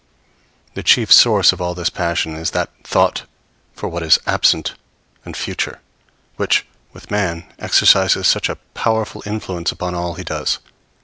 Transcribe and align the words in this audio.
The 0.73 0.81
chief 0.81 1.13
source 1.13 1.53
of 1.53 1.61
all 1.61 1.75
this 1.75 1.91
passion 1.91 2.35
is 2.35 2.49
that 2.57 2.71
thought 2.83 3.25
for 3.75 3.87
what 3.87 4.01
is 4.01 4.17
absent 4.25 4.73
and 5.23 5.37
future, 5.37 5.79
which, 6.37 6.65
with 6.91 7.11
man, 7.11 7.45
exercises 7.59 8.27
such 8.27 8.49
a 8.49 8.55
powerful 8.73 9.21
influence 9.27 9.71
upon 9.71 9.93
all 9.93 10.15
he 10.15 10.23
does. 10.23 10.57